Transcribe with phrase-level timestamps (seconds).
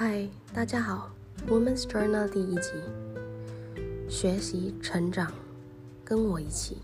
[0.00, 0.24] 嗨
[0.54, 1.10] 大家好，
[1.50, 2.70] 《Women's Journal》第一集，
[4.08, 5.32] 学习成长，
[6.04, 6.78] 跟我一起。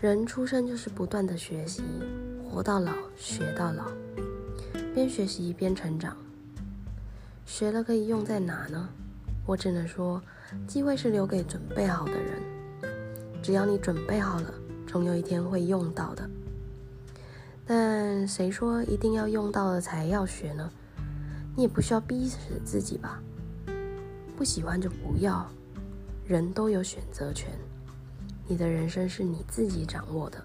[0.00, 1.82] 人出生就是不断的学习，
[2.48, 3.90] 活到老学到老，
[4.94, 6.16] 边学习边成长。
[7.44, 8.88] 学了可以用在哪呢？
[9.46, 10.22] 我只能说，
[10.68, 12.40] 机会是留给准备好的人。
[13.42, 14.54] 只要你准备好了，
[14.86, 16.30] 总有一天会用到的。
[17.70, 20.70] 但谁说一定要用到了才要学呢？
[21.54, 23.20] 你也不需要逼死自己吧。
[24.34, 25.46] 不喜欢就不要，
[26.26, 27.50] 人都有选择权。
[28.46, 30.42] 你的人生是你自己掌握的，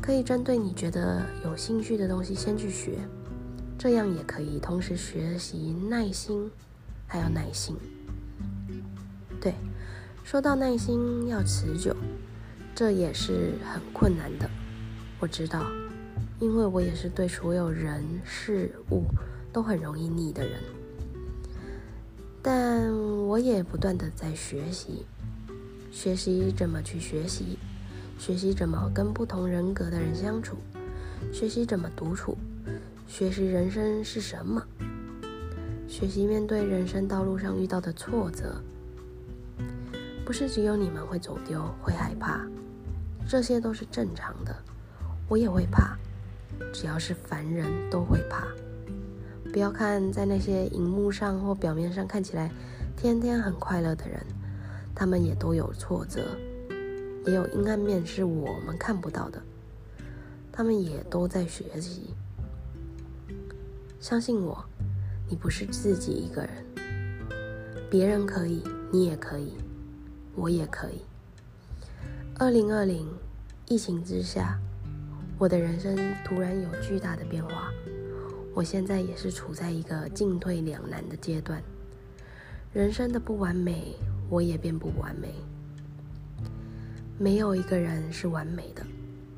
[0.00, 2.98] 可以针对你觉得有兴趣的东西先去学，
[3.76, 6.48] 这样也可以同时学习耐心，
[7.08, 7.76] 还有耐心。
[9.40, 9.52] 对，
[10.22, 11.96] 说到耐心要持久，
[12.76, 14.48] 这也是很困难的。
[15.20, 15.66] 我知道，
[16.38, 19.02] 因为我也是对所有人事物
[19.52, 20.60] 都很容易腻的人，
[22.40, 22.92] 但
[23.26, 25.04] 我也不断的在学习，
[25.90, 27.58] 学习怎么去学习，
[28.16, 30.56] 学习怎么跟不同人格的人相处，
[31.32, 32.38] 学习怎么独处，
[33.08, 34.62] 学习人生是什么，
[35.88, 38.62] 学习面对人生道路上遇到的挫折，
[40.24, 42.46] 不是只有你们会走丢，会害怕，
[43.28, 44.54] 这些都是正常的。
[45.28, 45.96] 我也会怕，
[46.72, 48.46] 只要是凡人都会怕。
[49.52, 52.50] 不要看在那些荧幕上或表面上看起来
[52.96, 54.24] 天天很快乐的人，
[54.94, 56.36] 他们也都有挫折，
[57.26, 59.40] 也有阴暗面是我们看不到的。
[60.50, 62.14] 他们也都在学习。
[64.00, 64.64] 相信我，
[65.28, 66.50] 你不是自己一个人，
[67.90, 69.52] 别人可以，你也可以，
[70.34, 71.02] 我也可以。
[72.38, 73.06] 二零二零，
[73.66, 74.58] 疫情之下。
[75.38, 77.72] 我的人生突然有巨大的变化，
[78.52, 81.62] 我现在也是处在一个进退两难的阶段。
[82.72, 83.94] 人生的不完美，
[84.28, 85.32] 我也变不完美。
[87.16, 88.84] 没有一个人是完美的，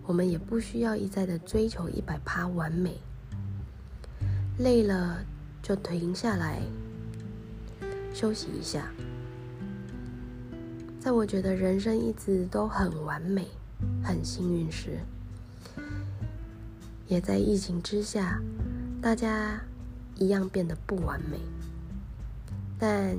[0.07, 2.99] 我们也不需要一再的追求一百趴完美。
[4.59, 5.23] 累了
[5.63, 6.63] 就停下来
[8.15, 8.91] 休息一下。
[10.99, 13.49] 在我觉得人生一直都很完美、
[14.03, 14.99] 很幸运时。
[17.07, 18.41] 也在疫情之下，
[19.03, 19.61] 大家
[20.17, 21.39] 一样变得不完美，
[22.79, 23.17] 但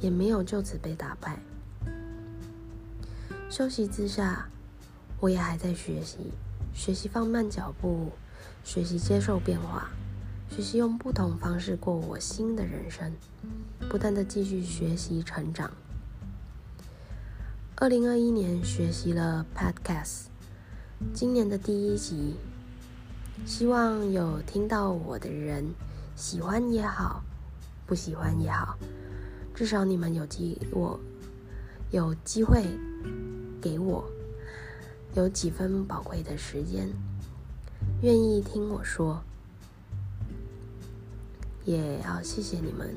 [0.00, 1.38] 也没有就此被打败。
[3.48, 4.48] 休息之下，
[5.18, 6.18] 我也还在学习，
[6.72, 8.12] 学习放慢脚步，
[8.62, 9.90] 学习接受变化，
[10.48, 13.12] 学习用不同方式过我新的人生，
[13.88, 15.70] 不断的继续学习成长。
[17.74, 20.26] 二零二一年学习了 Podcast，
[21.14, 22.34] 今年的第一集。
[23.46, 25.64] 希望有听到我的人，
[26.14, 27.22] 喜欢也好，
[27.86, 28.76] 不喜欢也好，
[29.54, 31.00] 至少你们有机我
[31.90, 32.62] 有机会
[33.62, 34.04] 给我
[35.14, 36.86] 有几分宝贵的时间，
[38.02, 39.22] 愿意听我说，
[41.64, 42.94] 也要谢谢你们。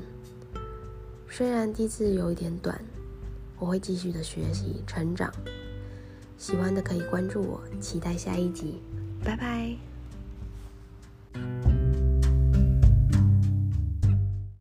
[1.29, 2.83] 虽然第一次有一点短，
[3.57, 5.33] 我会继续的学习成长。
[6.43, 8.81] 喜欢的可以关注我，期待下一集，
[9.23, 9.92] 拜拜。